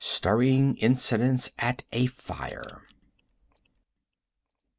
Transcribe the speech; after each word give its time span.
Stirring 0.03 0.77
Incidents 0.77 1.51
at 1.59 1.83
a 1.91 2.07
Fire. 2.07 2.81